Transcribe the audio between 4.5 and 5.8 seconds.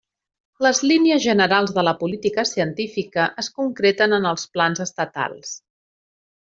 plans estatals.